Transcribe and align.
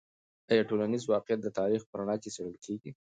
آیا 0.51 0.63
ټولنیز 0.69 1.03
واقعیت 1.13 1.39
د 1.43 1.47
تاریخ 1.59 1.81
په 1.89 1.93
رڼا 1.99 2.15
کې 2.21 2.29
څیړل 2.35 2.55
کیږي؟ 2.65 2.91